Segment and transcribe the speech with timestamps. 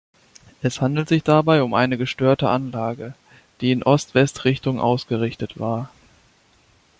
[0.63, 3.13] Es handelt sich dabei um eine gestörte Anlage,
[3.59, 5.91] die in Ost-West-Richtung ausgerichtet war.